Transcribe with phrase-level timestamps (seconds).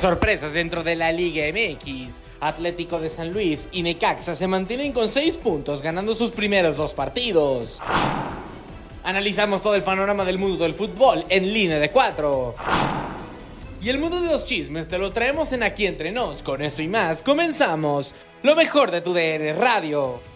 [0.00, 2.20] Sorpresas dentro de la Liga MX.
[2.40, 6.94] Atlético de San Luis y Necaxa se mantienen con 6 puntos, ganando sus primeros dos
[6.94, 7.80] partidos.
[9.04, 12.54] Analizamos todo el panorama del mundo del fútbol en línea de 4.
[13.82, 16.42] Y el mundo de los chismes te lo traemos en Aquí Entre Nos.
[16.42, 18.14] Con esto y más, comenzamos.
[18.42, 20.29] Lo mejor de tu DN Radio.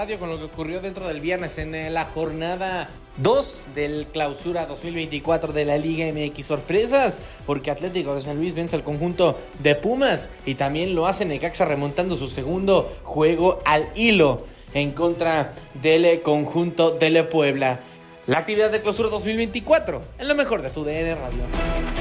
[0.00, 2.88] Con lo que ocurrió dentro del viernes en eh, la jornada
[3.18, 6.46] 2 del clausura 2024 de la Liga MX.
[6.46, 11.26] Sorpresas, porque Atlético de San Luis vence al conjunto de Pumas y también lo hace
[11.26, 15.52] Necaxa remontando su segundo juego al hilo en contra
[15.82, 17.80] del eh, conjunto de la Puebla.
[18.26, 21.99] La actividad de clausura 2024 en lo mejor de tu DN Radio.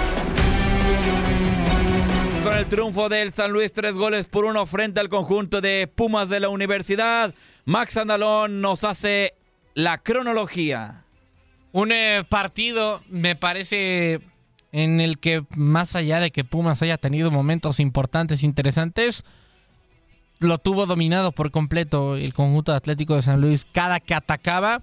[2.44, 6.30] Con el triunfo del San Luis, tres goles por uno frente al conjunto de Pumas
[6.30, 7.36] de la Universidad.
[7.66, 9.34] Max Andalón nos hace
[9.74, 11.04] la cronología.
[11.74, 14.22] Un eh, partido, me parece,
[14.72, 19.26] en el que más allá de que Pumas haya tenido momentos importantes, interesantes,
[20.40, 23.66] lo tuvo dominado por completo el conjunto Atlético de San Luis.
[23.70, 24.82] Cada que atacaba,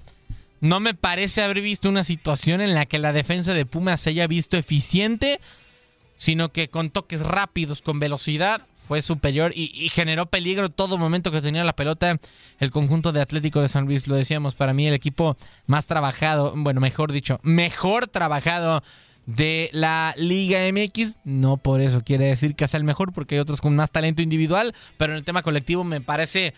[0.61, 4.11] no me parece haber visto una situación en la que la defensa de Pumas se
[4.11, 5.41] haya visto eficiente,
[6.17, 11.43] sino que con toques rápidos, con velocidad, fue superior y, generó peligro todo momento que
[11.43, 12.19] tenía la pelota
[12.61, 14.07] el conjunto de Atlético de San Luis.
[14.07, 18.83] Lo decíamos, para mí el equipo más trabajado, bueno, mejor dicho, mejor trabajado
[19.27, 21.19] de la Liga MX.
[21.25, 24.23] No por eso quiere decir que sea el mejor, porque hay otros con más talento
[24.23, 26.55] individual, pero en el tema colectivo me parece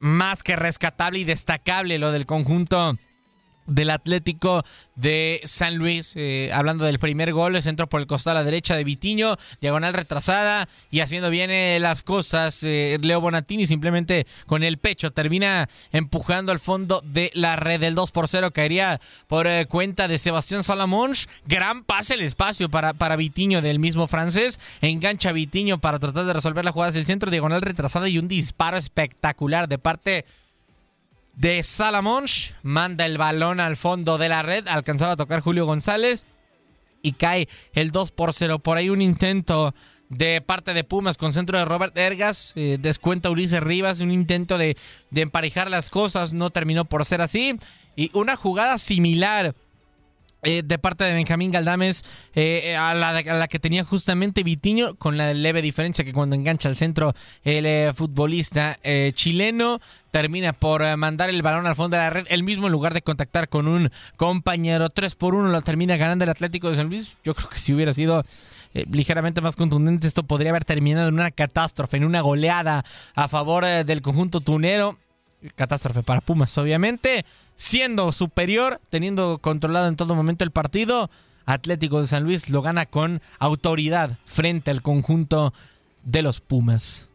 [0.00, 2.96] más que rescatable y destacable lo del conjunto
[3.68, 4.64] del Atlético
[4.96, 6.14] de San Luis.
[6.16, 9.36] Eh, hablando del primer gol, el centro por el costado a la derecha de Vitiño,
[9.60, 12.62] diagonal retrasada y haciendo bien eh, las cosas.
[12.64, 17.82] eh, Leo Bonatini simplemente con el pecho termina empujando al fondo de la red.
[17.82, 21.26] El 2 por 0 caería por cuenta de Sebastián Salamonch.
[21.46, 24.58] Gran pase el espacio para, para Vitiño del mismo francés.
[24.80, 28.28] Engancha a Vitiño para tratar de resolver las jugadas del centro, diagonal retrasada y un
[28.28, 30.24] disparo espectacular de parte
[31.62, 32.54] Salamonch.
[32.62, 34.66] Manda el balón al fondo de la red.
[34.68, 36.26] Alcanzaba a tocar Julio González.
[37.00, 38.58] y cae el 2 por 0.
[38.58, 39.72] Por ahí un intento
[40.08, 44.58] de parte de Pumas con centro de Robert Ergas, eh, descuenta Ulises Rivas, un intento
[44.58, 44.76] de,
[45.10, 47.58] de emparejar las cosas, no terminó por ser así.
[47.94, 49.54] Y una jugada similar
[50.42, 52.04] eh, de parte de Benjamín Galdames
[52.34, 56.36] eh, a, la, a, la, que tenía justamente Vitiño, con la leve diferencia que cuando
[56.36, 57.14] engancha al centro
[57.44, 59.80] el eh, futbolista eh, chileno
[60.10, 63.02] termina por eh, mandar el balón al fondo de la red, el mismo lugar de
[63.02, 64.90] contactar con un compañero.
[64.90, 67.16] 3 por 1 lo termina ganando el Atlético de San Luis.
[67.24, 68.24] Yo creo que si hubiera sido
[68.74, 73.28] eh, ligeramente más contundente, esto podría haber terminado en una catástrofe, en una goleada a
[73.28, 74.98] favor eh, del conjunto tunero.
[75.54, 77.24] Catástrofe para Pumas, obviamente.
[77.60, 81.10] Siendo superior, teniendo controlado en todo momento el partido,
[81.44, 85.52] Atlético de San Luis lo gana con autoridad frente al conjunto
[86.04, 87.07] de los Pumas.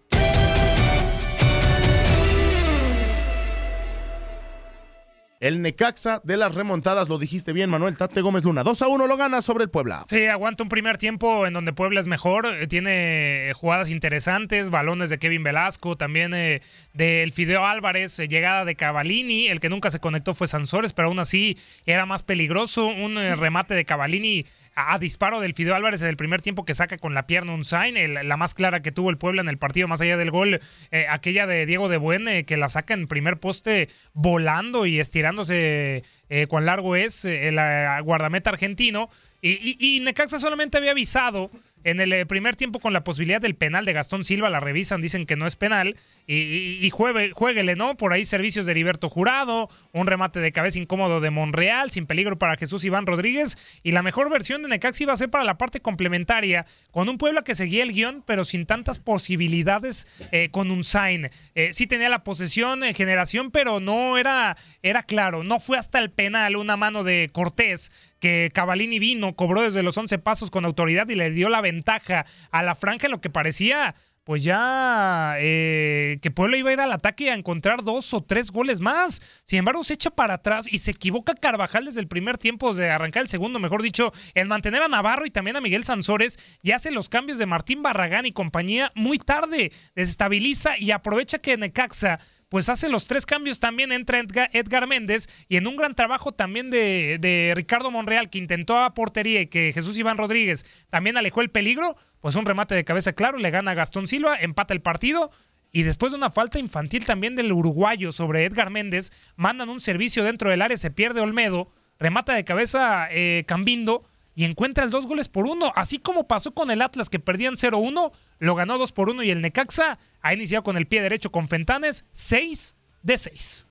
[5.44, 8.64] El Necaxa de las remontadas, lo dijiste bien, Manuel Tate Gómez Luna.
[8.64, 10.06] 2 a 1 lo gana sobre el Puebla.
[10.08, 12.46] Sí, aguanta un primer tiempo en donde Puebla es mejor.
[12.46, 16.62] eh, Tiene jugadas interesantes, balones de Kevin Velasco, también eh,
[16.94, 19.48] del Fideo Álvarez, eh, llegada de Cavalini.
[19.48, 22.86] El que nunca se conectó fue Sansores, pero aún así era más peligroso.
[22.88, 26.74] Un eh, remate de Cavalini a, disparo del Fideo Álvarez en el primer tiempo que
[26.74, 27.96] saca con la pierna un sign,
[28.28, 30.60] la más clara que tuvo el Puebla en el partido, más allá del gol,
[30.92, 35.00] eh, aquella de Diego de Buen, eh, que la saca en primer poste volando y
[35.00, 37.56] estirándose eh, cuán largo es el
[38.04, 39.10] guardameta argentino.
[39.42, 41.52] Y, y- y Necaxa solamente había avisado
[41.84, 45.02] en el eh, primer tiempo con la posibilidad del penal de Gastón Silva, la revisan,
[45.02, 45.96] dicen que no es penal,
[46.28, 47.96] y, y, y juegue- juéguele, ¿no?
[47.98, 52.38] Por ahí servicios de Heriberto Jurado, un remate de cabeza incómodo de Monreal, sin peligro
[52.38, 55.58] para Jesús Iván Rodríguez, y la mejor versión de Necaxa iba a ser para la
[55.58, 60.72] parte complementaria, con un Puebla que seguía el guion, pero sin tantas posibilidades eh, con
[60.72, 61.30] un sign.
[61.56, 66.00] Eh, sí tenía la posesión, eh, generación, pero no era, era claro, no fue hasta
[66.00, 67.92] el penal una mano de Cortés
[68.24, 72.26] que Cavalini vino, cobró desde los 11 pasos con autoridad y le dio la ventaja
[72.52, 76.80] a la franja en lo que parecía pues ya eh, que Puebla iba a ir
[76.80, 79.22] al ataque y a encontrar dos o tres goles más.
[79.44, 82.90] Sin embargo, se echa para atrás y se equivoca Carvajal desde el primer tiempo de
[82.90, 86.72] arrancar el segundo, mejor dicho, en mantener a Navarro y también a Miguel Sansores y
[86.72, 89.74] hace los cambios de Martín Barragán y compañía muy tarde.
[89.96, 92.22] Desestabiliza y aprovecha que Necaxa
[92.54, 96.70] pues hace los tres cambios también, entra Edgar, Méndez y en un gran trabajo también
[96.70, 101.42] de, de Ricardo Monreal que intentó a portería y que Jesús Iván Rodríguez también alejó
[101.42, 104.84] el peligro, pues un remate de cabeza claro, le gana a Gastón Silva, empata el
[104.84, 105.32] partido
[105.72, 110.24] y después de una falta infantil también del uruguayo sobre Edgar Méndez, mandan un servicio
[110.24, 114.04] dentro del área, se pierde Olmedo, remata de cabeza eh, Cambindo
[114.36, 117.56] y encuentra el dos goles por uno, así como pasó con el Atlas que perdían
[117.56, 121.32] 0-1, lo ganó 2 por 1 y el Necaxa ha iniciado con el pie derecho
[121.32, 123.68] con Fentanes 6 de 6.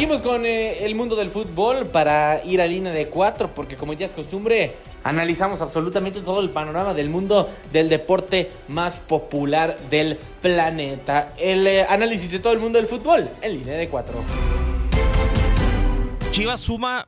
[0.00, 3.92] Seguimos con eh, el mundo del fútbol para ir a línea de cuatro, porque como
[3.92, 4.74] ya es costumbre,
[5.04, 11.34] analizamos absolutamente todo el panorama del mundo del deporte más popular del planeta.
[11.38, 14.24] El eh, análisis de todo el mundo del fútbol en línea de cuatro.
[16.30, 17.06] Chivas suma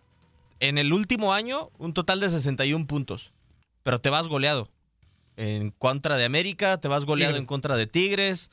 [0.60, 3.32] en el último año un total de 61 puntos,
[3.82, 4.68] pero te vas goleado.
[5.38, 7.42] En contra de América, te vas goleado Tigres.
[7.42, 8.50] en contra de Tigres.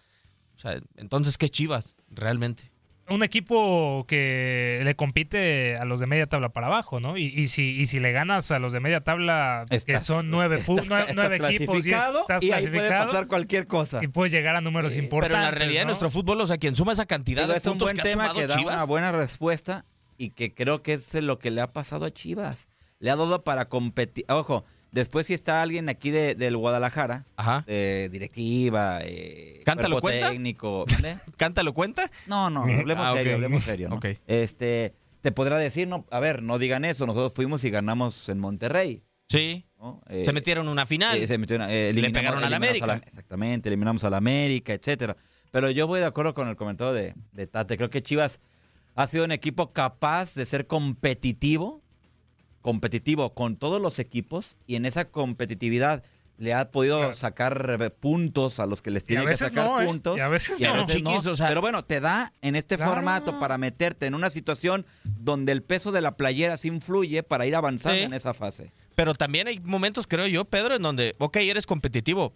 [0.56, 2.72] O sea, entonces, ¿qué Chivas realmente?
[3.10, 7.18] Un equipo que le compite a los de media tabla para abajo, ¿no?
[7.18, 10.58] Y, y si, y si le ganas a los de media tabla, que son nueve,
[10.58, 14.00] estás- nueve, estás nueve equipos, y clasificado estás y ahí puede pasar cualquier cosa.
[14.04, 15.36] Y puedes llegar a números importantes.
[15.38, 17.58] Pero en la realidad de nuestro fútbol, o sea, quien suma esa cantidad Digo, de
[17.58, 19.86] es un puntos buen que ha tema que da Chivas, una buena respuesta
[20.18, 22.70] y que creo que es lo que le ha pasado a Chivas.
[23.00, 24.26] Le ha dado para competir.
[24.28, 27.26] Ojo, después si está alguien aquí de, del Guadalajara,
[27.66, 30.30] de directiva, eh, ¿Cántalo cuerpo cuenta?
[30.32, 30.86] técnico.
[30.92, 31.18] ¿mande?
[31.38, 32.10] ¿Cántalo cuenta?
[32.28, 34.00] No, no, hablemos Ah, serio, hablemos serio.
[34.28, 38.40] Este, te podrá decir, no, a ver, no digan eso, nosotros fuimos y ganamos en
[38.40, 39.04] Monterrey.
[39.30, 39.66] Sí.
[39.80, 40.02] ¿no?
[40.10, 41.18] se Eh, metieron una final.
[41.18, 43.08] eh, se metieron, eh, Le pegaron al eliminamos América.
[43.08, 45.16] exactamente, eliminamos al América, etcétera.
[45.52, 47.78] Pero yo voy de acuerdo con el comentario de, de Tate.
[47.78, 48.40] Creo que Chivas
[48.96, 51.79] ha sido un equipo capaz de ser competitivo,
[52.70, 56.04] competitivo con todos los equipos y en esa competitividad
[56.38, 59.86] le ha podido sacar eh, puntos a los que les tiene que sacar no, ¿eh?
[59.88, 60.18] puntos.
[60.18, 60.86] Y a veces y a no.
[60.86, 61.10] veces no.
[61.10, 62.94] Chiquis, o sea- Pero bueno, te da en este Claro.
[62.94, 67.48] formato para meterte en una situación donde el peso de la playera sí influye para
[67.48, 68.04] ir avanzando Sí.
[68.04, 68.72] en esa fase.
[68.94, 72.34] Pero también hay momentos, creo yo, Pedro, en donde, ok, eres competitivo,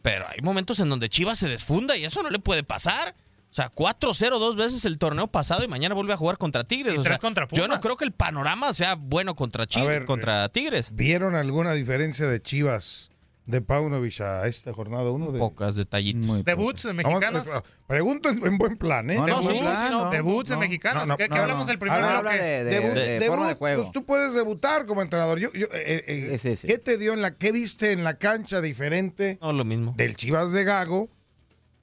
[0.00, 3.16] pero hay momentos en donde Chivas se desfunda y eso no le puede pasar.
[3.58, 6.92] O sea, 4-0 dos veces el torneo pasado y mañana vuelve a jugar contra Tigres.
[6.92, 7.80] Y O tres sea, contra yo no Pumas.
[7.80, 10.90] creo que el panorama sea bueno contra, Chi- A ver, contra Tigres.
[10.92, 13.10] ¿Vieron alguna diferencia de Chivas
[13.46, 15.32] de Paunovic a esta jornada 1?
[15.32, 15.38] De...
[15.38, 16.44] Pocas detallitos.
[16.44, 17.46] Debuts mexicanos.
[17.46, 19.14] Vamos, pregunto en, en buen plan, ¿eh?
[19.14, 19.48] No, no, Debuts.
[19.48, 21.08] sí, sí, no, debuts de mexicanos.
[21.16, 22.36] ¿Qué- qué hablamos el primer A ver, bloque?
[22.36, 23.80] de- De- debut- de de juego.
[23.84, 25.38] Pues tú puedes debutar como entrenador.
[25.38, 26.04] Yo, yo, eh,
[26.38, 29.38] eh, ¿Qué te dio en la, qué viste en la cancha diferente?
[29.40, 29.94] No, lo mismo.
[29.96, 31.08] Del Chivas de Gago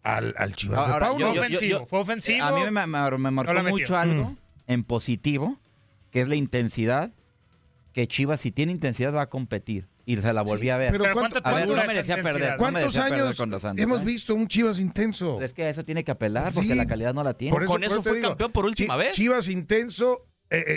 [0.03, 1.47] al, al Chivas Ahora, de yo- Pauno.
[1.47, 2.43] yo- yo- yo- fue ofensivo.
[2.45, 4.37] A mí me, me- me marcó No mucho algo Mm.
[4.67, 5.57] en positivo,
[6.11, 7.11] que es la intensidad,
[7.93, 9.87] que Chivas si tiene intensidad va a competir.
[10.05, 10.91] Y se la volví a ver.
[10.91, 12.51] pero Pero ¿cuánto- a ver, no merecía perder.
[12.51, 14.03] no ¿Cuántos merecía perder años contra Santos, hemos ¿eh?
[14.03, 15.39] visto un Chivas intenso?
[15.39, 16.75] Es que a eso tiene que apelar porque Sí.
[16.75, 17.53] la calidad no la tiene.
[17.55, 18.35] Por por te digo,
[18.73, 20.32] Chi- Chivas intenso eh, eh,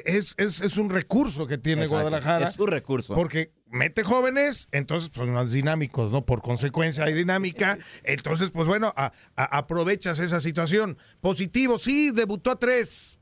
[0.06, 2.48] es, es, es un recurso que tiene Exacto, Guadalajara.
[2.48, 3.14] es su recurso.
[3.14, 6.24] Porque mete jóvenes, entonces son más dinámicos, ¿no?
[6.24, 7.78] Por consecuencia hay dinámica.
[8.04, 10.96] Entonces, pues bueno, a- a- aprovechas esa situación.
[11.20, 13.18] Positivo, sí, debutó a tres.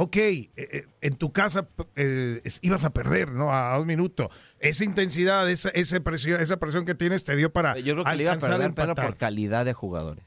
[0.00, 1.66] Ok, eh, eh, en tu casa
[1.96, 3.52] eh, es- ibas a perder, ¿no?
[3.52, 4.30] A, a un minuto.
[4.60, 8.16] Esa intensidad, esa, esa presión, esa presión que tienes te dio para Yo creo que
[8.16, 9.06] le iba a perder empatar.
[9.06, 10.24] por calidad de jugadores,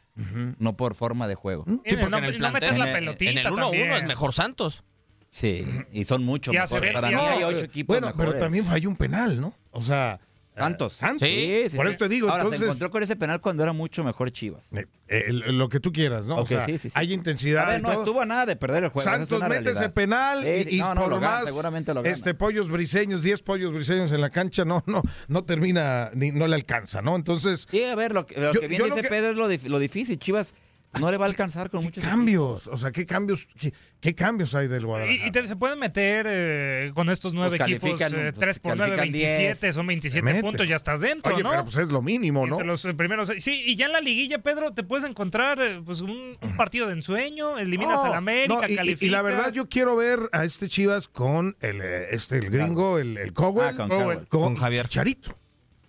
[0.59, 1.63] no por forma de juego.
[1.67, 3.91] Sí, porque no- en el y no plantel- meter la pelotita En el 1-1 también.
[3.93, 4.83] es mejor Santos.
[5.33, 6.93] Sí, y son muchos mejores.
[6.93, 8.39] Para y mí hay ocho equipos Bueno, pero mejores.
[8.41, 9.53] también falló un penal, ¿no?
[9.71, 10.19] O sea,
[10.53, 10.91] Santos.
[10.93, 11.25] Santos.
[11.25, 11.89] Sí, sí, Por sí.
[11.91, 14.67] eso te digo, Ahora, entonces- se encontró con ese penal cuando era mucho mejor Chivas.
[14.73, 16.35] Eh, eh, lo que tú quieras, ¿no?
[16.35, 16.93] Ok, o sea, sí, sí, sí.
[16.99, 17.63] hay intensidad.
[17.63, 17.99] A ver, no todo.
[18.01, 19.09] estuvo a nada de perder el juego.
[19.09, 21.31] es Santos una mete ese penal Sí, y, sí, y no, no, por lo gana,
[21.37, 22.13] más seguramente lo gana.
[22.13, 26.45] este pollos briseños, 10 pollos briseños en la cancha, no, no, no termina, ni, no
[26.45, 27.15] le alcanza, ¿no?
[27.15, 27.65] Entonces.
[27.71, 29.79] Sí, a ver, lo que, lo Yo- que bien dice que- Pedro es lo, lo
[29.79, 30.19] difícil.
[30.19, 30.53] Chivas
[30.99, 34.53] no le va a alcanzar con muchos cambios, o sea, ¿qué cambios, qué, qué cambios
[34.55, 35.25] hay del Guadalajara?
[35.25, 38.59] Y, y te- se pueden meter eh, con estos nueve Pues equipos, eh, pues, 3
[38.59, 39.75] por 9, califican 27, 10.
[39.75, 40.41] son 27 Mete.
[40.41, 41.49] puntos, ya estás dentro, Oye, ¿no?
[41.51, 42.55] pero pues es lo mínimo, ¿no?
[42.55, 43.31] Entre los eh, primeros.
[43.39, 46.87] Sí, y ya en la liguilla, Pedro, te puedes encontrar eh, pues un, un partido
[46.87, 49.03] de ensueño, eliminas No, al América, no, y- y, calificas.
[49.03, 53.17] y la verdad yo quiero ver a este Chivas con el este el gringo, el,
[53.17, 54.17] el Cowell, Ah, con Cowell.
[54.27, 54.87] con, Con Javier.
[54.89, 55.37] Chicharito.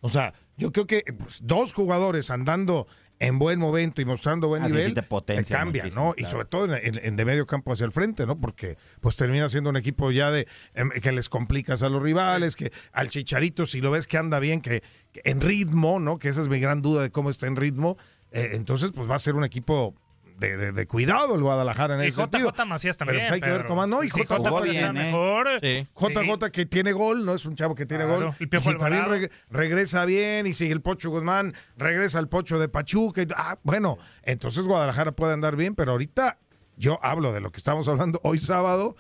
[0.00, 2.86] O sea, yo creo que pues, dos jugadores andando
[3.22, 6.14] en buen momento y mostrando buen Ah, sí, nivel potencia cambia, muchísimo, ¿no?
[6.16, 8.40] Y sobre todo en, de medio campo hacia el frente, ¿no?
[8.40, 12.56] Porque pues termina siendo un equipo ya de em, que les complicas a los rivales,
[12.56, 16.18] que al Chicharito si lo ves que anda bien, que, que en ritmo, ¿no?
[16.18, 17.96] Que esa es mi gran duda de cómo está en ritmo.
[18.32, 19.94] eh, entonces pues va a ser un equipo
[20.42, 22.50] de, de- de cuidado el Guadalajara en Y ese sentido.
[22.50, 23.22] JJ Macías Pero también.
[23.28, 24.02] pues hay que ver cómo no.
[24.02, 24.92] Y Sí, JJ JJ ¿eh?
[24.92, 25.48] mejor.
[25.62, 25.86] Sí.
[25.94, 28.34] JJ que tiene gol, no es un chavo que tiene Claro, gol.
[28.38, 32.28] el Y Piojo si también reg- regresa bien y sigue el Pocho Guzmán, regresa el
[32.28, 33.22] Pocho de Pachuca.
[33.22, 36.38] y- ah, bueno, entonces Guadalajara puede andar bien, pero ahorita
[36.76, 38.96] yo hablo de lo que estamos hablando hoy sábado.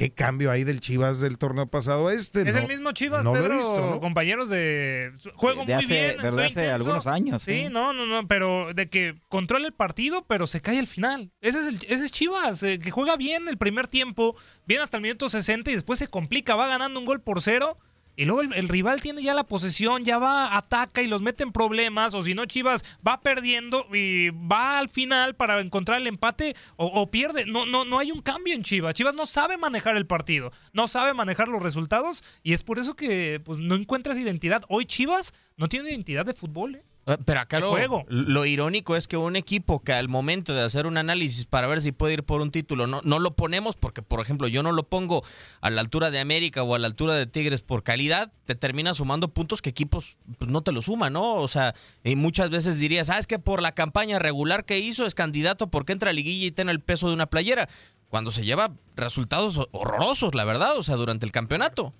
[0.00, 2.40] ¿Qué cambio hay del Chivas del torneo pasado a este?
[2.48, 4.00] Es No- el mismo Chivas, no lo he Pedro, visto, ¿no?
[4.00, 5.12] compañeros de...
[5.34, 6.74] Juego De muy hace- bien, pero de soy hace intenso.
[6.74, 7.68] algunos años, Sí, sí.
[7.70, 11.32] no, no, no, pero de que controla el partido, pero se cae al final.
[11.42, 14.34] Ese es, el, ese es Chivas, eh, que juega bien el primer tiempo,
[14.66, 17.76] bien hasta el minuto 60 y después se complica, va ganando un gol por cero.
[18.16, 21.52] Y luego el, rival tiene ya la posesión, ya va, ataca y los mete en
[21.52, 22.14] problemas.
[22.14, 26.86] O si no, Chivas va perdiendo y va al final para encontrar el empate o,
[26.86, 27.46] o pierde.
[27.46, 28.94] No, no, no hay un cambio en Chivas.
[28.94, 32.94] Chivas no sabe manejar el partido, no sabe manejar los resultados y es por eso
[32.94, 34.64] que pues, no encuentras identidad.
[34.68, 36.76] Hoy Chivas no tiene identidad de fútbol.
[36.76, 36.84] ¿eh?
[37.10, 38.04] Eh, Pero acá lo, juego.
[38.08, 41.80] lo irónico es que un equipo que al momento de hacer un análisis para ver
[41.80, 44.72] si puede ir por un título, no, no lo ponemos porque, por ejemplo, yo no
[44.72, 45.24] lo pongo
[45.60, 48.94] a la altura de América o a la altura de Tigres por calidad, te termina
[48.94, 51.34] sumando puntos que equipos pues, no te lo suman, ¿no?
[51.34, 51.74] O sea,
[52.04, 55.70] y muchas veces dirías, ah, es que por la campaña regular que hizo es candidato
[55.70, 57.68] porque entra a liguilla y tiene el peso de una playera,
[58.08, 61.94] cuando se lleva resultados horrorosos, la verdad, o sea, durante el campeonato.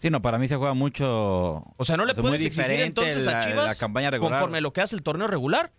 [0.00, 1.64] Sí, no, para mí se juega mucho.
[1.76, 4.32] O sea, no le puedes exigir entonces la- a Chivas la campaña regular.
[4.38, 5.72] conforme lo que hace el torneo regular.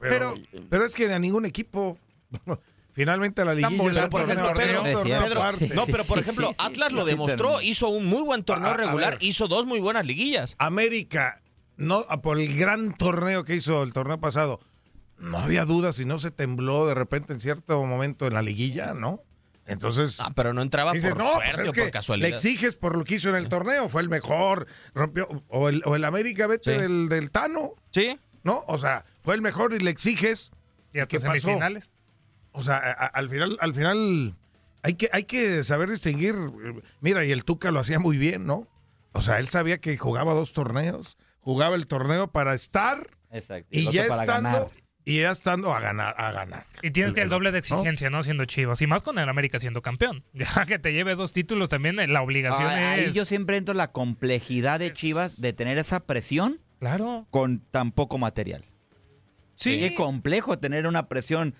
[0.00, 0.34] Pero,
[0.70, 1.98] pero es que a ningún equipo.
[2.92, 4.82] Finalmente la Están liguilla Pero, por ejemplo, Pedro,
[5.76, 8.68] no, pero por ejemplo, sí, sí, Atlas lo sí, demostró, hizo un muy buen torneo
[8.70, 9.22] A- a regular, ver.
[9.22, 10.56] hizo dos muy buenas liguillas.
[10.58, 11.40] América,
[11.76, 14.58] no por el gran torneo que hizo el torneo pasado,
[15.18, 18.92] no había dudas si no se tembló de repente en cierto momento en la liguilla,
[18.92, 19.22] ¿no?
[19.66, 20.18] Entonces.
[20.20, 22.28] Ah, pero no entraba dices, por no, pues suerte es o que por casualidad.
[22.28, 25.28] Le exiges por lo que hizo en el torneo, fue el mejor, rompió.
[25.48, 26.80] O el, o el América, vete Sí.
[26.80, 28.18] del, del Tano, Sí.
[28.42, 28.62] ¿no?
[28.66, 30.50] O sea, fue el mejor y le exiges.
[30.92, 31.40] Y hasta ¿Qué pasó?
[31.42, 31.92] semifinales.
[32.52, 34.34] O sea, a- a- al final, al final
[34.82, 36.34] hay que, hay que saber distinguir.
[37.00, 38.66] Mira, y el Tuca lo hacía muy bien, ¿no?
[39.12, 43.68] O sea, él sabía que jugaba dos torneos, jugaba el torneo para estar Exacto.
[43.70, 44.70] y ya para estando ganar.
[45.10, 46.66] Y ya estando a ganar, a ganar.
[46.82, 48.18] Y tienes que el doble de exigencia, ¿no?
[48.18, 48.22] ¿no?
[48.22, 48.80] Siendo Chivas.
[48.82, 50.24] Y más con el América siendo campeón.
[50.32, 53.14] Ya que te lleves dos títulos también, eh, la obligación Ah, Ahí es...
[53.14, 57.26] yo siempre entro en la complejidad de Chivas de tener esa presión Claro.
[57.30, 58.64] con tan poco material.
[59.54, 59.78] Sí.
[59.78, 61.54] Qué complejo tener una presión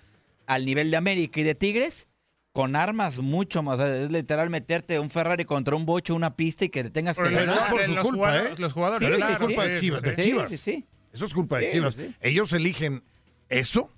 [0.47, 2.07] al nivel de América y de Tigres
[2.53, 3.79] con armas mucho más.
[3.79, 6.89] o sea, es literal meterte un Ferrari contra un bocho, una pista y que le
[6.89, 7.55] tengas que Pero ganar.
[7.55, 8.55] no es por su Los culpa, jugadores- ¿eh?
[8.61, 10.01] Los jugadores, Pero eso claro, es culpa de Chivas.
[10.01, 10.21] sí, de sí.
[10.23, 10.49] Chivas.
[10.49, 10.85] Sí, sí.
[11.13, 11.93] Eso es culpa de Sí, Chivas.
[11.95, 12.15] sí.
[12.21, 13.03] Ellos eligen
[13.51, 13.89] eso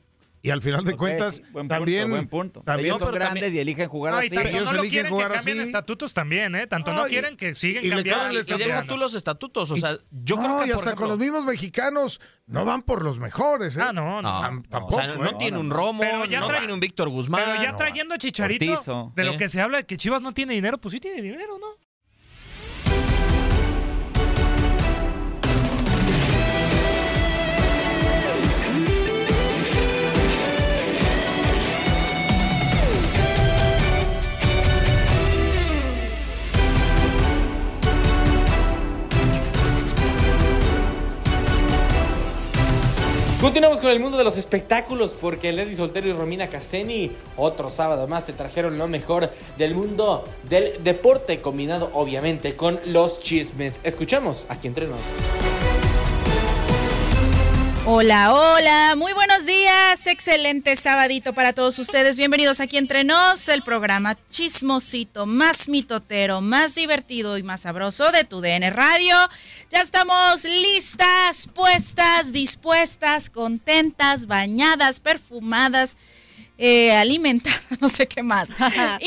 [0.46, 2.62] y al final de cuentas buen también punto, buen punto.
[2.64, 4.36] también Ellos son pero grandes también- y eligen jugar No, y así.
[4.36, 5.68] tanto Ellos no lo eligen quieren que jugar cambien así.
[5.70, 6.68] estatutos también, ¿eh?
[6.68, 8.40] Tanto No, no y- quieren que siguen y le cambiando.
[8.42, 9.72] Y deja tú los estatutos.
[9.72, 10.68] O sea, yo no, creo que.
[10.68, 13.78] y hasta con los mismos mexicanos no van por los mejores.
[13.78, 13.82] ¿eh?
[13.82, 14.22] Ah, no, no.
[14.22, 15.30] No, Tam- no, tampoco, o sea, no, ¿eh?
[15.32, 17.42] no tiene un Romo, no tiene un Víctor Guzmán.
[17.46, 19.38] Pero ya trayendo a Chicharito, Ortizo, de lo ¿eh?
[19.38, 21.68] que se habla de que Chivas no tiene dinero, pues sí tiene dinero, ¿no?
[43.44, 48.08] Continuamos con el mundo de los espectáculos porque Lady Soltero y Romina Casteni otro sábado
[48.08, 53.82] más te trajeron lo mejor del mundo del deporte combinado obviamente con los chismes.
[53.84, 55.02] Escuchamos aquí entre nos.
[57.86, 62.16] Hola, hola, muy buenos días, excelente sabadito para todos ustedes.
[62.16, 68.24] Bienvenidos aquí entre nos, el programa chismosito, más mitotero, más divertido y más sabroso de
[68.24, 69.18] tu DN Radio.
[69.70, 75.98] Ya estamos listas, puestas, dispuestas, contentas, bañadas, perfumadas.
[76.58, 78.48] Eh, alimentadas, no sé qué más,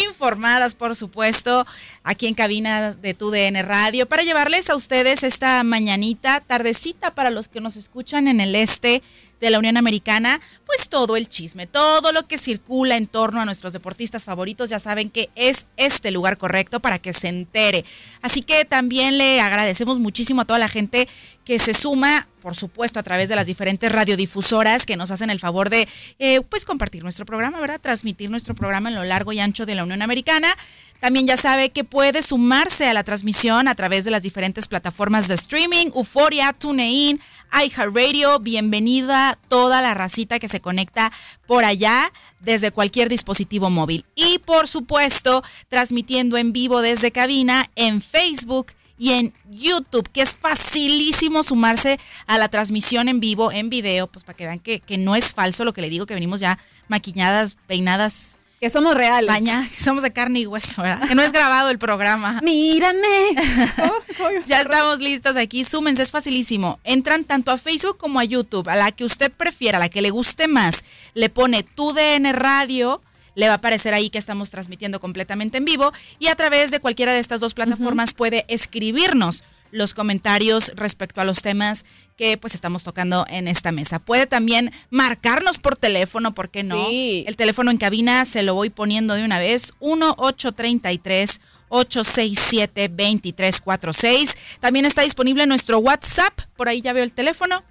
[0.09, 1.67] informadas por supuesto,
[2.03, 7.31] aquí en cabina de tu DN Radio, para llevarles a ustedes esta mañanita, tardecita para
[7.31, 9.03] los que nos escuchan en el este
[9.41, 13.45] de la Unión Americana, pues todo el chisme, todo lo que circula en torno a
[13.45, 17.85] nuestros deportistas favoritos, ya saben que es este lugar correcto para que se entere.
[18.23, 21.09] Así que también le agradecemos muchísimo a toda la gente
[21.45, 25.39] que se suma, por supuesto, a través de las diferentes radiodifusoras que nos hacen el
[25.39, 25.87] favor de,
[26.19, 27.81] eh, pues, compartir nuestro programa, ¿verdad?
[27.81, 30.57] Transmitir nuestro programa en lo largo y ancho de la Unión Americana.
[31.01, 35.29] También ya sabe que puede sumarse a la transmisión a través de las diferentes plataformas
[35.29, 37.21] de streaming, Euforia, TuneIn,
[37.53, 38.41] iHeartRadio.
[38.41, 41.13] Bienvenida toda la racita que se conecta
[41.47, 44.05] por allá desde cualquier dispositivo móvil.
[44.15, 50.35] Y por supuesto, transmitiendo en vivo desde cabina en Facebook y en YouTube, que es
[50.35, 55.17] facilísimo sumarse a la transmisión en vivo, en video, pues para que vean que, no
[55.17, 58.39] es falso lo que le digo, que venimos ya maquilladas, peinadas.
[58.61, 59.29] Que somos reales.
[59.29, 61.07] Baña, que somos de carne y hueso, ¿verdad?
[61.07, 62.41] Que no es grabado el programa.
[62.45, 63.35] Mírame.
[64.47, 65.65] ya estamos listos aquí.
[65.65, 66.81] Súmense, es facilísimo.
[66.83, 70.01] Entran tanto a Facebook como a YouTube, a la que usted prefiera, a la que
[70.01, 70.85] le guste más.
[71.13, 73.03] Le pone tu DN Radio.
[73.35, 76.81] Le va a aparecer ahí que estamos transmitiendo completamente en vivo y a través de
[76.81, 81.85] cualquiera de estas dos plataformas puede escribirnos los comentarios respecto a los temas
[82.17, 83.99] que pues estamos tocando en esta mesa.
[83.99, 86.87] Puede también marcarnos por teléfono, ¿por qué no?
[86.89, 87.25] Sí.
[87.27, 94.37] El teléfono en cabina se lo voy poniendo de una vez, 1833 867 2346.
[94.61, 97.65] También está disponible nuestro WhatsApp, por ahí ya veo el teléfono,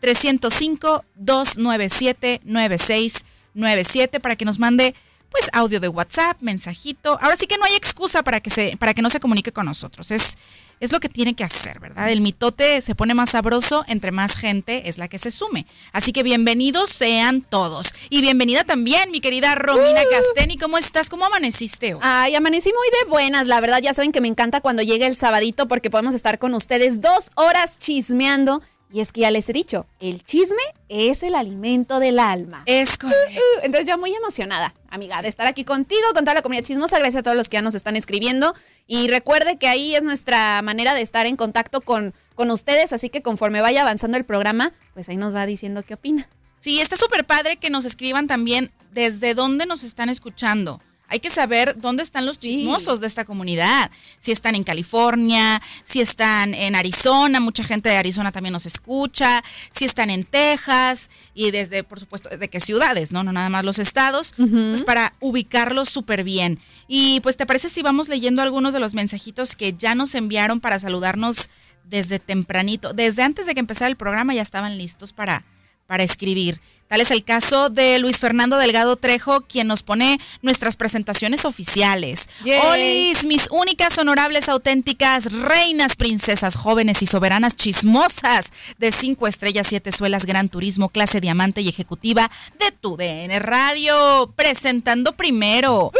[0.00, 4.94] 305 297 9697 para que nos mande
[5.32, 7.18] pues audio de WhatsApp, mensajito.
[7.20, 9.66] Ahora sí que no hay excusa para que se para que no se comunique con
[9.66, 10.10] nosotros.
[10.10, 10.36] Es
[10.82, 12.10] es lo que tiene que hacer, ¿verdad?
[12.10, 15.64] El mitote se pone más sabroso entre más gente es la que se sume.
[15.92, 17.94] Así que bienvenidos sean todos.
[18.10, 20.58] Y bienvenida también, mi querida Romina Casteni.
[20.58, 21.08] ¿Cómo estás?
[21.08, 22.00] ¿Cómo amaneciste hoy?
[22.02, 23.78] Ay, amanecí muy de buenas, la verdad.
[23.80, 27.30] Ya saben que me encanta cuando llega el sabadito porque podemos estar con ustedes dos
[27.36, 28.60] horas chismeando.
[28.92, 32.62] Y es que ya les he dicho, el chisme es el alimento del alma.
[32.66, 33.40] Es correcto.
[33.62, 36.98] Entonces yo muy emocionada, amiga, de estar aquí contigo, con toda la comunidad chismosa.
[36.98, 38.54] Gracias a todos los que ya nos están escribiendo.
[38.86, 42.92] Y recuerde que ahí es nuestra manera de estar en contacto con, con ustedes.
[42.92, 46.28] Así que conforme vaya avanzando el programa, pues ahí nos va diciendo qué opina.
[46.60, 50.80] Sí, está súper padre que nos escriban también desde dónde nos están escuchando.
[51.12, 53.90] Hay que saber dónde están los chismosos de esta comunidad.
[54.18, 59.44] Si están en California, si están en Arizona, mucha gente de Arizona también nos escucha,
[59.72, 63.24] si están en Texas y desde, por supuesto, desde qué ciudades, ¿no?
[63.24, 66.58] No nada más los estados, pues para ubicarlos súper bien.
[66.88, 70.60] Y pues, ¿te parece si vamos leyendo algunos de los mensajitos que ya nos enviaron
[70.60, 71.50] para saludarnos
[71.84, 72.94] desde tempranito?
[72.94, 75.44] Desde antes de que empezara el programa ya estaban listos para,
[75.86, 76.60] para escribir.
[76.92, 82.28] Tal es el caso de Luis Fernando Delgado Trejo, quien nos pone nuestras presentaciones oficiales.
[82.44, 82.60] Yay.
[82.60, 89.90] Olis, mis únicas, honorables, auténticas, reinas, princesas, jóvenes y soberanas chismosas de cinco estrellas, siete
[89.90, 94.30] suelas, gran turismo, clase diamante y ejecutiva de tu DN Radio.
[94.36, 95.92] Presentando primero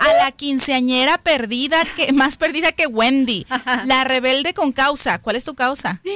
[0.00, 3.46] a la quinceañera perdida, que, más perdida que Wendy.
[3.84, 5.20] La rebelde con causa.
[5.20, 6.00] ¿Cuál es tu causa?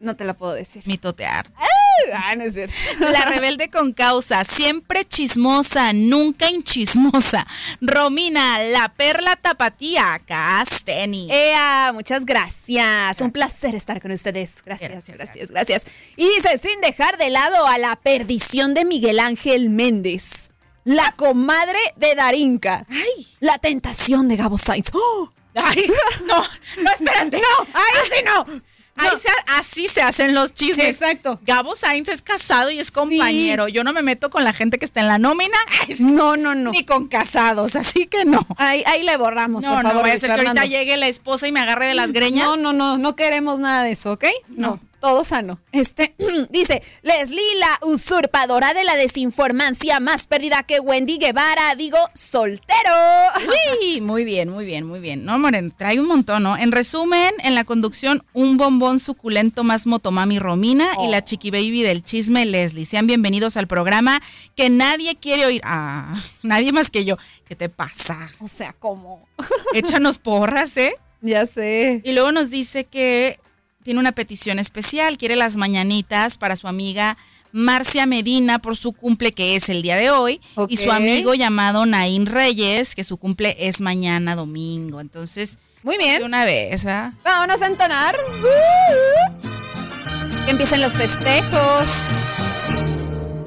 [0.00, 0.84] No te la puedo decir.
[0.86, 1.50] Mitotear.
[1.56, 1.66] Ah,
[2.36, 2.74] no es cierto.
[3.00, 7.46] La rebelde con causa, siempre chismosa, nunca inchismosa.
[7.80, 11.28] Romina, la perla tapatía, Casteni.
[11.30, 13.20] Ea, muchas gracias.
[13.20, 14.62] Un placer estar con ustedes.
[14.64, 15.84] Gracias, gracias, gracias.
[16.16, 20.50] Y dice, sin dejar de lado a la perdición de Miguel Ángel Méndez.
[20.84, 22.86] La comadre de Darinka.
[22.88, 23.26] Ay.
[23.40, 24.90] La tentación de Gabo Sainz.
[24.94, 25.30] ¡Oh!
[25.54, 25.90] Ay,
[26.26, 26.42] no,
[26.82, 27.40] no, espérate.
[27.40, 28.62] No, ahí sí no.
[28.98, 30.86] Ahí se- así se hacen los chismes.
[30.88, 31.40] Exacto.
[31.44, 33.68] Gabo Sainz es casado y es compañero.
[33.68, 35.56] Yo no me meto con la gente que está en la nómina.
[36.00, 36.70] No, no, no.
[36.72, 38.46] Ni con casados, así que no.
[38.56, 40.02] Ahí, ahí le borramos, No, por no, favor.
[40.02, 42.44] vaya a ser que ahorita llegue la esposa y me agarre de las greñas.
[42.44, 44.24] No, no, no, no queremos nada de eso, ¿ok?
[44.48, 44.80] No.
[45.00, 45.60] Todo sano.
[45.70, 46.14] Este
[46.50, 52.94] dice Leslie, la usurpadora de la desinformancia más perdida que Wendy Guevara, digo, soltero.
[53.80, 55.24] Uy, muy bien, muy bien, muy bien.
[55.24, 56.56] No, Moren, trae un montón, ¿no?
[56.56, 61.82] En resumen, en la conducción, un bombón suculento más motomami Romina y la chiqui baby
[61.82, 62.86] del chisme Leslie.
[62.86, 64.20] Sean bienvenidos al programa
[64.56, 65.62] que nadie quiere oír.
[65.64, 67.16] Ah, nadie más que yo.
[67.46, 68.30] ¿Qué te pasa?
[68.40, 69.26] O sea, ¿cómo?
[69.74, 70.94] Échanos porras, ¿eh?
[71.20, 72.00] Ya sé.
[72.04, 73.40] Y luego nos dice que
[73.88, 77.16] tiene una petición especial, quiere las mañanitas para su amiga
[77.52, 81.86] Marcia Medina por su cumple que es el día de hoy y su amigo llamado
[81.86, 85.00] Naín Reyes que su cumple es mañana domingo.
[85.00, 86.18] Entonces, Muy bien.
[86.18, 87.14] de una vez, ¿ah?
[87.24, 88.14] Vámonos a entonar.
[88.42, 90.44] Uh.
[90.44, 91.88] Que empiecen los festejos.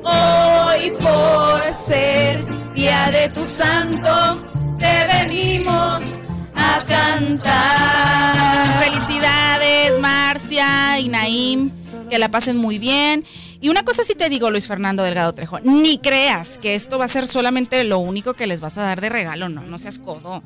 [0.04, 4.43] Hoy por ser día de tu santo,
[4.80, 6.01] te venimos
[6.56, 8.84] a cantar.
[8.84, 9.99] Felicidades,
[10.51, 11.71] Y Naim,
[12.09, 13.25] que la pasen muy bien.
[13.61, 17.05] Y una cosa sí te digo, Luis Fernando Delgado Trejo, ni creas que esto va
[17.05, 19.99] a ser solamente lo único que les vas a dar de regalo, no, no seas
[19.99, 20.43] codo.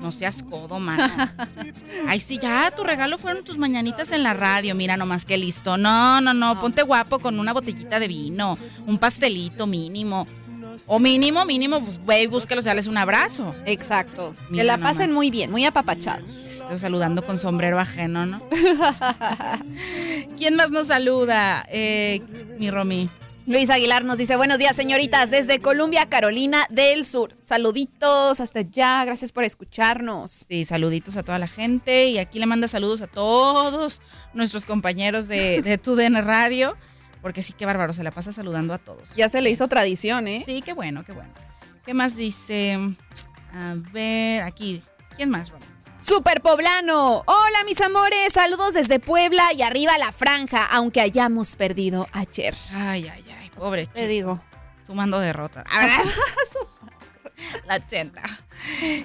[0.00, 1.12] No seas codo, mano.
[2.06, 5.76] Ay, sí, ya, tu regalo fueron tus mañanitas en la radio, mira nomás que listo.
[5.76, 10.28] No, no, no, ponte guapo con una botellita de vino, un pastelito mínimo.
[10.86, 13.54] O mínimo, mínimo, pues ve y búscalos, dales un abrazo.
[13.66, 14.34] Exacto.
[14.52, 14.96] que la nomás.
[14.96, 16.30] pasen muy bien, muy apapachados.
[16.30, 18.42] Estoy saludando con sombrero ajeno, ¿no?
[20.38, 21.64] ¿Quién más nos saluda?
[21.70, 22.22] Eh,
[22.58, 23.08] mi Romy.
[23.48, 27.34] Luis Aguilar nos dice, buenos días señoritas, desde Columbia, Carolina del Sur.
[27.40, 30.44] Saluditos hasta allá, gracias por escucharnos.
[30.46, 34.02] Sí, saluditos a toda la gente y aquí le manda saludos a todos
[34.34, 36.76] nuestros compañeros de, de TUDN Radio,
[37.22, 39.14] porque sí, qué bárbaro, se la pasa saludando a todos.
[39.14, 40.42] Ya se le hizo tradición, ¿eh?
[40.44, 41.32] Sí, qué bueno, qué bueno.
[41.84, 42.78] ¿Qué más dice?
[43.52, 44.82] A ver, aquí.
[45.16, 45.64] ¿Quién más, Romy?
[46.00, 47.24] Super Poblano.
[47.26, 52.54] Hola mis amores, saludos desde Puebla y arriba la franja, aunque hayamos perdido ayer.
[52.74, 54.08] Ay, ay, ay, pobre Te chico.
[54.08, 54.42] digo.
[54.86, 55.64] Sumando derrotas.
[57.66, 58.22] La 80.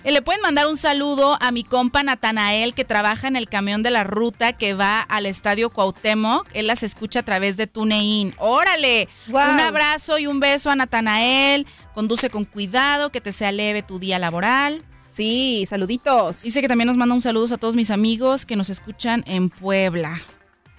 [0.04, 3.84] Y le pueden mandar un saludo a mi compa Natanael que trabaja en el camión
[3.84, 6.48] de la ruta que va al estadio Cuauhtémoc.
[6.54, 8.34] Él las escucha a través de TuneIn.
[8.40, 9.08] ¡Órale!
[9.28, 9.54] Guau.
[9.54, 11.68] Un abrazo y un beso a Natanael.
[11.94, 14.84] Conduce con cuidado, que te sea leve tu día laboral.
[15.12, 16.42] Sí, saluditos.
[16.42, 19.50] Dice que también nos manda un saludo a todos mis amigos que nos escuchan en
[19.50, 20.20] Puebla.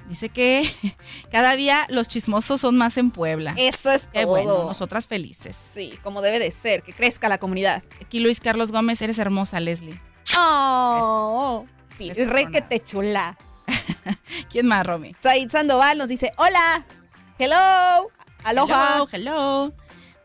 [0.08, 0.68] Dice que
[1.30, 3.54] cada día los chismosos son más en Puebla.
[3.56, 4.30] Eso es Qué todo.
[4.32, 5.56] bueno, nosotras felices.
[5.56, 7.82] Sí, como debe de ser, que crezca la comunidad.
[8.02, 10.00] Aquí Luis Carlos Gómez, eres hermosa, Leslie.
[10.38, 11.64] Oh,
[11.96, 13.36] sí, Eso es re que te chula.
[14.50, 15.14] ¿Quién más, Romy?
[15.18, 16.84] Said Sandoval nos dice, hola,
[17.38, 18.10] hello,
[18.44, 18.94] aloha.
[18.96, 19.72] Hello, hello.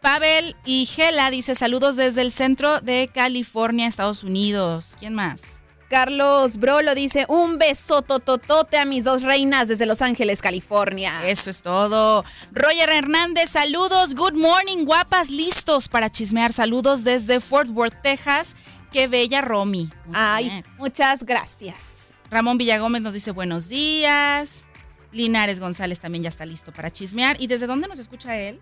[0.01, 4.95] Pavel y Gela dice saludos desde el centro de California, Estados Unidos.
[4.99, 5.58] ¿Quién más?
[5.89, 11.27] Carlos Brolo dice, un beso tototote a mis dos reinas desde Los Ángeles, California.
[11.27, 12.23] Eso es todo.
[12.51, 14.13] Roger Hernández, saludos.
[14.13, 16.53] Good morning, guapas, listos para chismear.
[16.53, 18.55] Saludos desde Fort Worth, Texas.
[18.91, 19.89] Qué bella Romy.
[20.05, 20.65] Muy Ay, bien.
[20.77, 22.13] muchas gracias.
[22.29, 24.67] Ramón Villagómez nos dice buenos días.
[25.11, 27.41] Linares González también ya está listo para chismear.
[27.41, 28.59] ¿Y desde dónde nos escucha él?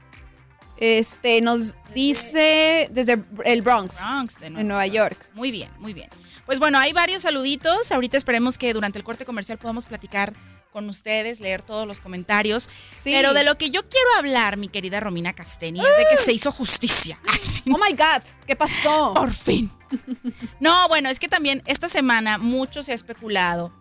[0.78, 5.18] Este nos dice desde el Bronx, Bronx, de en Nueva York.
[5.34, 6.10] Muy bien, muy bien.
[6.48, 7.92] Pues bueno, hay varios saluditos.
[7.92, 10.34] Ahorita esperemos que durante el corte comercial podamos platicar
[10.72, 12.70] con ustedes, leer todos los comentarios.
[12.96, 13.12] Sí.
[13.12, 16.32] Pero de lo que yo quiero hablar, mi querida Romina Casteni, es de que se
[16.32, 17.20] hizo justicia.
[17.28, 19.14] Ay, sí, Oh my God, ¿qué pasó?
[19.14, 19.72] Por fin.
[20.60, 23.72] No, bueno, es que también esta semana mucho se ha especulado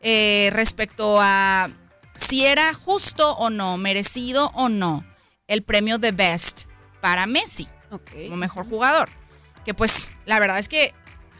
[0.00, 1.70] eh, respecto a
[2.14, 5.04] si era justo o no, merecido o no,
[5.46, 6.62] el premio de Best
[7.00, 9.10] para Messi como mejor jugador.
[9.64, 10.94] Que pues la verdad es que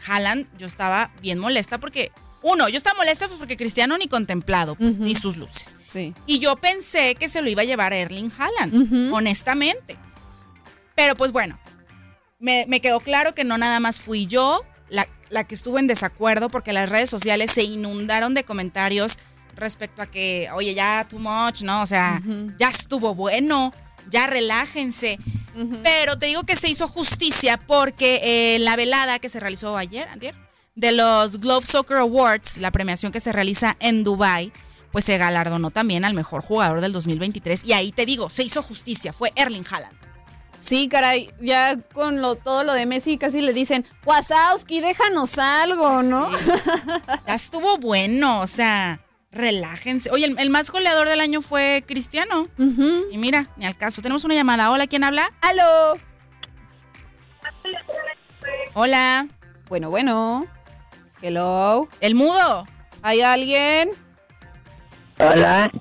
[0.07, 2.11] Haaland yo estaba bien molesta porque,
[2.41, 5.75] uno, yo estaba molesta pues porque Cristiano ni contemplado, pues, ni sus luces.
[5.85, 6.13] Sí.
[6.25, 9.97] Y yo pensé que se lo iba a llevar Erling Haaland, honestamente.
[10.95, 11.57] Pero pues bueno,
[12.39, 15.87] me, me quedó claro que no nada más fui yo la, la que estuvo en
[15.87, 19.17] desacuerdo porque las redes sociales se inundaron de comentarios
[19.55, 21.81] respecto a que, oye, ya too much, ¿no?
[21.81, 22.21] O sea,
[22.57, 23.73] ya estuvo bueno,
[24.09, 25.17] ya relájense.
[25.83, 30.07] Pero te digo que se hizo justicia porque eh, la velada que se realizó ayer,
[30.09, 30.35] antier,
[30.75, 34.51] de los Glove Soccer Awards, la premiación que se realiza en Dubai,
[34.91, 37.63] pues se galardonó también al mejor jugador del 2023.
[37.65, 39.97] Y ahí te digo, se hizo justicia, fue Erling Haaland.
[40.59, 46.03] Sí, caray, ya con lo, todo lo de Messi casi le dicen, Wazowski, déjanos algo,
[46.03, 46.29] ¿no?
[47.27, 49.01] Ya estuvo bueno, o sea,
[49.33, 50.09] relájense.
[50.11, 52.47] Oye, el, el más goleador del año fue Cristiano.
[52.57, 54.01] Y mira, ni al caso.
[54.01, 54.71] Tenemos una llamada.
[54.71, 55.31] Hola, ¿quién habla?
[55.41, 55.97] ¡Aló!
[58.73, 59.27] Hola.
[59.69, 60.45] Bueno, bueno.
[61.21, 61.87] Hello.
[61.99, 62.67] El mudo.
[63.01, 63.91] ¿Hay alguien?
[65.19, 65.71] Hola.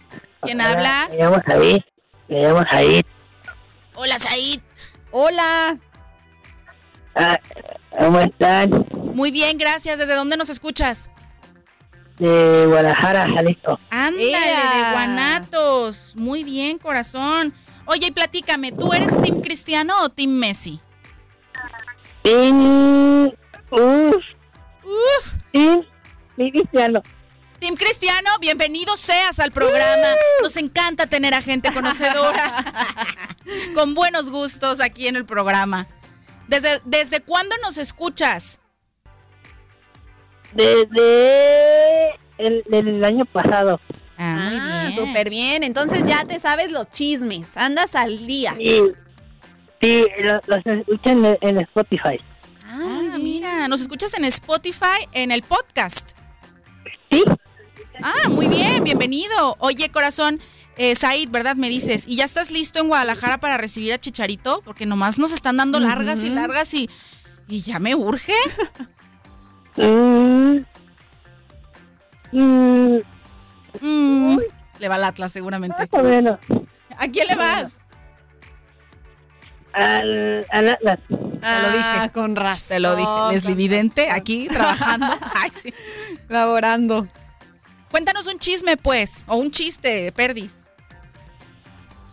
[0.42, 1.08] ¿Quién Hola, habla?
[1.10, 1.80] Me llamo Said.
[2.28, 3.04] Me llamo Said.
[3.94, 4.60] Hola, Said.
[5.10, 5.78] Hola.
[7.14, 7.38] Ah,
[7.98, 8.86] ¿Cómo están?
[9.14, 9.98] Muy bien, gracias.
[9.98, 11.10] ¿Desde dónde nos escuchas?
[12.22, 13.80] De Guadalajara, Jalisco.
[13.90, 14.74] Ándale, Ea.
[14.74, 16.14] de Guanatos.
[16.14, 17.52] Muy bien, corazón.
[17.85, 20.78] Oye, y platícame, ¿tú eres Team Cristiano o Team Messi?
[22.22, 23.26] Team...
[23.72, 24.14] Uf.
[24.85, 25.35] Uf.
[25.50, 25.85] Team...
[26.37, 27.02] Team Cristiano.
[27.58, 30.06] Team Cristiano, bienvenido seas al programa.
[30.42, 32.64] Nos encanta tener a gente conocedora
[33.74, 35.88] con buenos gustos aquí en el programa.
[36.46, 38.61] ¿Desde, desde cuándo nos escuchas?
[40.54, 43.80] Desde el, el año pasado.
[44.18, 44.92] Ah, muy Ah, bien.
[45.08, 45.62] súper bien.
[45.64, 47.56] Entonces ya te sabes los chismes.
[47.56, 48.54] Andas al día.
[48.56, 48.80] Sí,
[49.80, 52.20] sí lo- los escuchan en, en Spotify.
[52.66, 56.12] Ah, mira, nos escuchas en Spotify, en el podcast.
[57.10, 57.24] Sí.
[58.02, 59.56] Ah, muy bien, bienvenido.
[59.58, 60.40] Oye, corazón,
[60.76, 61.56] eh, Said, ¿verdad?
[61.56, 64.62] Me dices, ¿y ya estás listo en Guadalajara para recibir a Chicharito?
[64.64, 66.88] Porque nomás nos están dando largas y largas y,
[67.48, 68.32] y ya me urge.
[69.76, 70.58] Mm,
[72.32, 72.98] mm,
[73.80, 74.38] Mm,
[74.78, 75.76] le va al Atlas seguramente.
[75.78, 76.38] más o menos.
[76.98, 77.72] ¿A quién le vas?
[79.72, 80.98] Al, al Atlas.
[81.08, 81.82] Te lo dije.
[81.82, 82.68] Ah, con razón.
[82.68, 83.11] Te lo dije.
[83.32, 85.06] Leslie Vidente aquí trabajando.
[85.42, 85.72] Ay, sí.
[86.28, 87.08] Laborando.
[87.90, 90.50] Cuéntanos un chisme, pues, o un chiste, Perdi.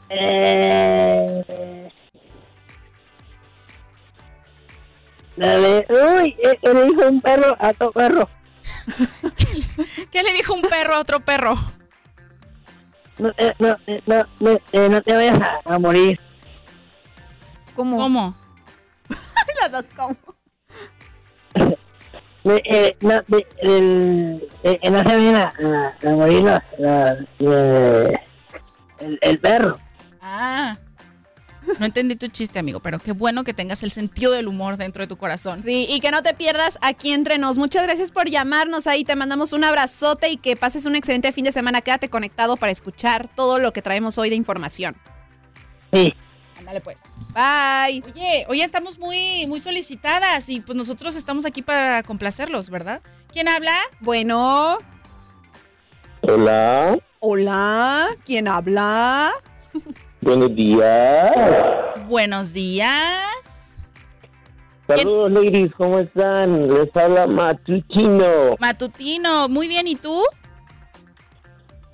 [0.09, 1.78] Eh,
[5.39, 8.29] la de, uy, eh, le dijo un perro a otro perro.
[10.11, 11.55] ¿Qué le dijo un perro a otro perro?
[13.17, 16.19] No, eh, no, eh, no, no, eh, no te vayas a, a morir.
[17.75, 17.97] ¿Cómo?
[17.97, 18.35] ¿Cómo?
[19.61, 20.15] Las dos cómo.
[22.45, 26.47] Eh, eh, no, eh, eh, no se vayan a, a, a morir
[27.39, 28.13] eh,
[28.99, 29.77] el, el perro.
[30.21, 30.77] Ah.
[31.77, 35.03] No entendí tu chiste, amigo, pero qué bueno que tengas el sentido del humor dentro
[35.03, 35.61] de tu corazón.
[35.61, 37.57] Sí, y que no te pierdas aquí entre nos.
[37.57, 39.03] Muchas gracias por llamarnos ahí.
[39.03, 41.81] Te mandamos un abrazote y que pases un excelente fin de semana.
[41.81, 44.95] Quédate conectado para escuchar todo lo que traemos hoy de información.
[45.91, 46.13] Sí.
[46.57, 46.97] Ándale, pues.
[47.33, 48.03] Bye.
[48.13, 53.01] Oye, hoy estamos muy, muy solicitadas y pues nosotros estamos aquí para complacerlos, ¿verdad?
[53.31, 53.77] ¿Quién habla?
[54.01, 54.77] Bueno.
[56.21, 58.07] Hola, Hola.
[58.25, 59.31] ¿Quién habla?
[60.21, 61.31] Buenos días.
[62.07, 63.23] Buenos días.
[64.87, 66.67] Saludos, ladies, ¿cómo están?
[66.67, 68.55] Les habla Matutino.
[68.59, 70.23] Matutino, muy bien, ¿y tú?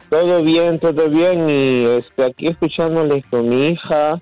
[0.10, 1.50] Todo bien, todo bien.
[1.50, 4.22] Y este, aquí escuchándoles con mi hija,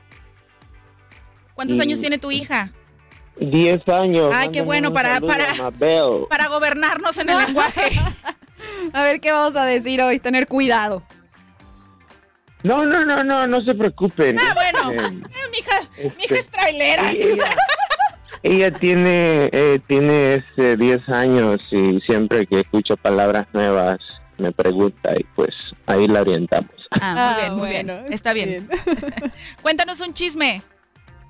[1.54, 2.72] ¿Cuántos Y- años tiene tu hija?
[3.40, 4.32] 10 años.
[4.34, 5.54] Ay, qué bueno, para- para-.
[6.28, 7.92] Para gobernarnos en el lenguaje.
[8.94, 10.18] A ver qué vamos a decir hoy.
[10.18, 11.04] Tener cuidado.
[12.64, 14.38] No, no, no, no, no se preocupen.
[14.40, 14.92] Ah, bueno.
[14.92, 17.12] Este, Eh, mi hija, mi hija este, es trailera.
[17.12, 17.44] ella,
[18.44, 24.00] ella tiene, eh, tiene este, 10 años y siempre que escucho palabras nuevas
[24.38, 25.50] me pregunta y pues
[25.86, 26.70] ahí la orientamos.
[27.02, 28.14] Ah, muy Ah, bien, muy bueno, bien.
[28.14, 28.70] Está bien.
[29.62, 30.62] Cuéntanos un chisme.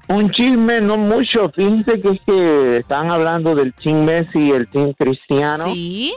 [0.08, 1.50] Un chisme, no mucho.
[1.56, 5.66] Fíjense que es que están hablando del Team Messi y el Team Cristiano.
[5.66, 6.14] Sí.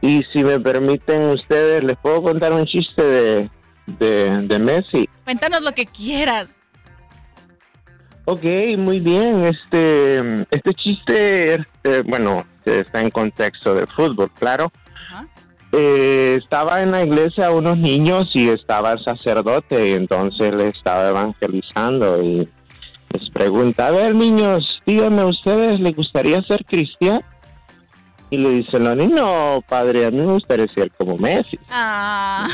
[0.00, 3.50] Y si me permiten ustedes, les puedo contar un chiste de,
[3.98, 5.08] de, de Messi.
[5.24, 6.56] Cuéntanos lo que quieras.
[8.24, 8.44] Ok,
[8.78, 9.46] muy bien.
[9.46, 14.70] Este, este chiste, este, bueno, está en contexto de fútbol, claro.
[15.72, 21.08] Eh, estaba en la iglesia unos niños y estaba el sacerdote y entonces le estaba
[21.08, 22.46] evangelizando y
[23.10, 27.24] les pregunta, a ver niños, díganme, ¿a ustedes les gustaría ser cristianos?
[28.28, 31.58] Y le dice los niños, no, padre, a mí me gustaría ser como Messi.
[31.70, 32.46] Ah.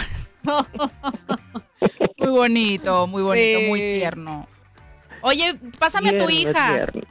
[2.19, 3.67] muy bonito, muy bonito, Sí.
[3.67, 4.47] muy tierno.
[5.23, 6.75] Oye, pásame a tu hija.
[6.75, 7.03] tierno.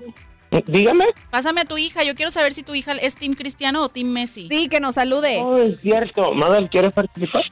[0.65, 1.05] Dígame.
[1.29, 2.03] Pásame a tu hija.
[2.03, 4.47] Yo quiero saber si tu hija es Team Cristiano o Team Messi.
[4.49, 5.41] Sí, que nos salude.
[5.43, 6.33] Oh, es cierto.
[6.33, 7.43] Mabel, ¿quieres participar?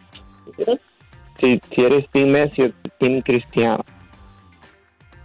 [1.41, 3.83] Si, si eres Team Messi o Team Cristiano.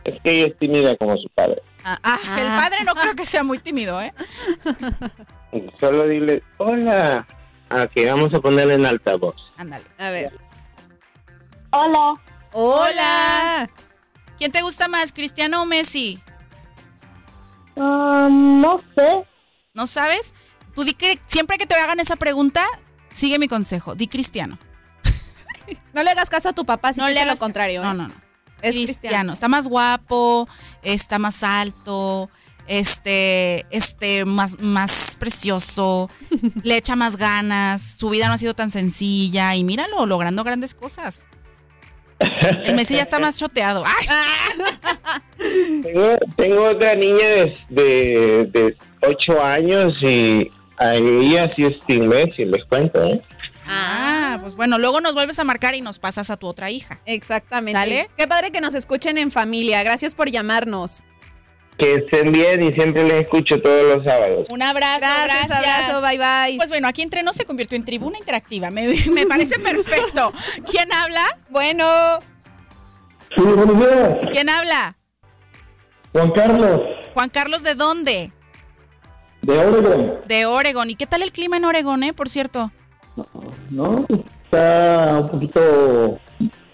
[0.04, 1.62] Es que ella es tímida como su padre.
[1.84, 4.12] Ah, ah, el padre no creo que sea muy tímido, ¿eh?
[5.80, 7.26] Solo dile, hola.
[7.70, 9.36] Aquí vamos a ponerle en altavoz.
[9.56, 9.84] Ándale.
[9.98, 10.32] A ver.
[11.70, 12.20] Hola.
[12.52, 13.70] Hola.
[14.38, 16.20] ¿Quién te gusta más, Cristiano o Messi?
[17.76, 19.24] no sé.
[19.74, 20.34] ¿No sabes?
[20.74, 22.64] Tú di que siempre que te hagan esa pregunta,
[23.12, 23.94] sigue mi consejo.
[23.94, 24.58] Di Cristiano.
[25.92, 27.82] No le hagas caso a tu papá si No no le le lo hagas- contrario.
[27.82, 27.94] No, ¿eh?
[27.94, 28.14] no, no.
[28.62, 28.86] Es cristiano.
[28.86, 29.32] cristiano.
[29.32, 30.48] Está más guapo,
[30.82, 32.28] está más alto,
[32.66, 36.10] este, este, más, más precioso,
[36.64, 40.74] le echa más ganas, su vida no ha sido tan sencilla y míralo, logrando grandes
[40.74, 41.28] cosas.
[42.64, 43.84] El Messi ya está más choteado.
[43.86, 44.06] ¡Ay!
[45.82, 52.08] Tengo, tengo otra niña de, de, de 8 años y a ella sí es Team
[52.08, 53.22] Messi, les cuento, ¿eh?
[53.66, 57.00] Ah, pues bueno, luego nos vuelves a marcar y nos pasas a tu otra hija.
[57.06, 57.78] Exactamente.
[57.78, 58.10] Dale.
[58.16, 59.82] Qué padre que nos escuchen en familia.
[59.84, 61.04] Gracias por llamarnos.
[61.80, 64.46] Que estén bien y siempre les escucho todos los sábados.
[64.50, 65.88] Un abrazo, Gracias, gracias.
[65.88, 66.56] abrazo, bye bye.
[66.58, 68.70] Pues bueno, aquí entre nos se convirtió en tribuna interactiva.
[68.70, 70.32] Me, me parece perfecto.
[70.70, 71.24] ¿Quién habla?
[71.48, 71.86] Bueno.
[73.34, 74.18] Sí, buenos días.
[74.32, 74.96] ¿Quién habla?
[76.12, 76.80] Juan Carlos,
[77.14, 78.32] Juan Carlos, ¿de dónde?
[79.42, 80.14] de Oregon.
[80.26, 80.90] De Oregon.
[80.90, 82.12] ¿Y qué tal el clima en Oregon, eh?
[82.12, 82.70] Por cierto.
[83.70, 84.04] ¿No?
[84.44, 86.18] Está un poquito...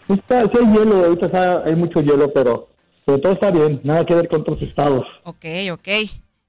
[0.08, 2.68] Está, sí hay hielo, ahorita está- hay mucho hielo, pero,
[3.06, 3.80] pero todo está bien.
[3.84, 5.06] Nada que ver con otros estados.
[5.24, 5.88] Ok, ok.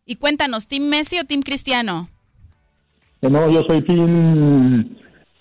[0.06, 2.10] Y cuéntanos, ¿Team Messi o Team Cristiano?
[3.22, 4.96] Eh, No, yo soy team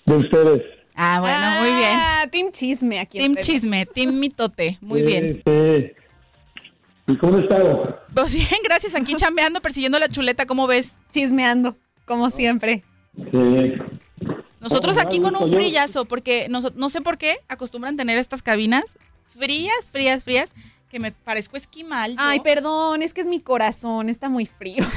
[0.04, 0.62] de ustedes.
[0.94, 1.90] Ah, bueno, muy bien.
[1.94, 3.18] Ah, Team Chisme aquí.
[3.18, 3.36] Team.
[3.40, 4.78] Chisme, Team Mitote.
[4.80, 5.42] Muy bien.
[5.44, 5.92] Sí.
[7.08, 8.00] ¿Y cómo estado?
[8.14, 8.94] Pues bien, gracias.
[8.94, 10.46] Aquí chambeando, persiguiendo la chuleta.
[10.46, 10.96] ¿Cómo ves?
[11.10, 12.82] Chismeando, como siempre.
[13.30, 13.72] Sí.
[14.60, 18.18] Nosotros aquí con un gusto, yo- frillazo, porque no, no sé por qué acostumbran tener
[18.18, 20.52] estas cabinas frías, frías, frías,
[20.96, 22.16] que me parezco esquimal.
[22.16, 24.82] Ay, perdón, es que es mi corazón, está muy frío.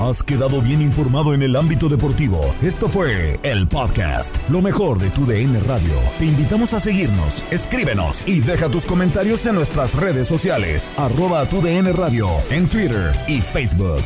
[0.00, 2.54] Has quedado bien informado en el ámbito deportivo.
[2.62, 5.92] Esto fue el podcast, lo mejor de tu DN Radio.
[6.18, 11.60] Te invitamos a seguirnos, escríbenos y deja tus comentarios en nuestras redes sociales, arroba tu
[11.60, 14.04] DN Radio, en Twitter y Facebook.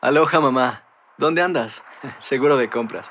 [0.00, 0.82] Aloha mamá,
[1.18, 1.82] ¿dónde andas?
[2.20, 3.10] Seguro de compras.